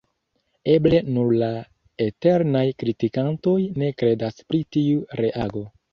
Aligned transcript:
Eble 0.75 1.01
nur 1.17 1.33
la 1.41 1.49
eternaj 2.05 2.65
kritikantoj 2.83 3.55
ne 3.83 3.91
kredas 4.03 4.43
pri 4.49 4.63
tiu 4.77 5.05
reago. 5.21 5.63